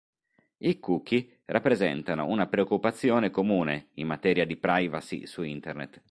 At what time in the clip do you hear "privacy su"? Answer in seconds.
4.57-5.43